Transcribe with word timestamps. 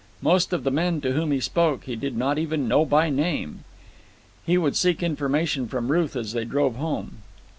Most 0.23 0.51
of 0.51 0.63
the 0.63 0.71
men 0.71 0.99
to 1.01 1.11
whom 1.11 1.31
he 1.31 1.39
spoke 1.39 1.83
he 1.83 1.95
did 1.95 2.17
not 2.17 2.39
even 2.39 2.67
know 2.67 2.85
by 2.85 3.11
name. 3.11 3.63
He 4.43 4.57
would 4.57 4.75
seek 4.75 5.03
information 5.03 5.67
from 5.67 5.91
Ruth 5.91 6.15
as 6.15 6.33
they 6.33 6.43
drove 6.43 6.75
home. 6.77 7.19